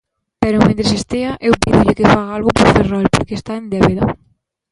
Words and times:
Pero 0.41 0.63
mentres 0.65 0.91
estea, 0.99 1.31
eu 1.47 1.53
pídolle 1.63 1.97
que 1.97 2.09
faga 2.13 2.33
algo 2.37 2.49
por 2.57 2.67
Ferrol, 2.75 3.05
porque 3.15 3.35
está 3.39 3.51
en 3.57 3.65
débeda. 3.73 4.05